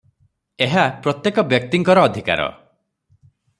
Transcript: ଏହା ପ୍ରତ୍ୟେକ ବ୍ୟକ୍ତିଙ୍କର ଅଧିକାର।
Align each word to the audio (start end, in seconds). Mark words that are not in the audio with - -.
ଏହା 0.65 0.85
ପ୍ରତ୍ୟେକ 1.03 1.43
ବ୍ୟକ୍ତିଙ୍କର 1.53 2.07
ଅଧିକାର। 2.09 2.51